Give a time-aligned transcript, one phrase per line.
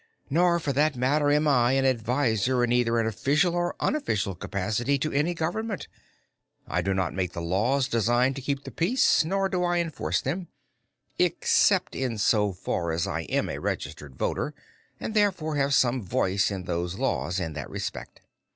[0.31, 4.97] Nor, for that matter, am I an advisor in either an official or unofficial capacity
[4.97, 5.87] to any government.
[6.67, 10.19] I do not make the laws designed to keep the peace, nor do I enforce
[10.19, 10.47] them,
[11.19, 14.55] except in so far as I am a registered voter
[14.99, 18.21] and therefore have some voice in those laws in that respect.